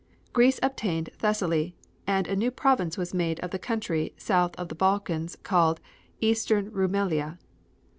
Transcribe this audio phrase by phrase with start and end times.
[0.33, 1.75] Greece obtained Thessaly,
[2.07, 5.79] and a new province was made of the country south of the Balkans called
[6.21, 7.37] Eastern Rumelia.